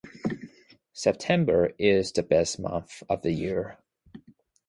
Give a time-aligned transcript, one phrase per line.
[0.93, 3.77] September is the best month of the year.